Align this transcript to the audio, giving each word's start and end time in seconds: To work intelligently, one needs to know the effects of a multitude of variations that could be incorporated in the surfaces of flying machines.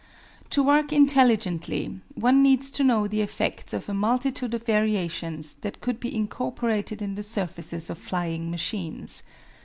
To 0.49 0.63
work 0.63 0.91
intelligently, 0.91 1.99
one 2.15 2.41
needs 2.41 2.71
to 2.71 2.83
know 2.83 3.07
the 3.07 3.21
effects 3.21 3.71
of 3.71 3.87
a 3.87 3.93
multitude 3.93 4.55
of 4.55 4.65
variations 4.65 5.53
that 5.53 5.79
could 5.79 5.99
be 5.99 6.15
incorporated 6.15 7.03
in 7.03 7.13
the 7.13 7.21
surfaces 7.21 7.87
of 7.87 7.99
flying 7.99 8.49
machines. 8.49 9.21